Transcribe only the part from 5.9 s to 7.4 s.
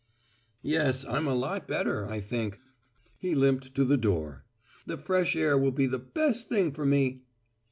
best thing for me."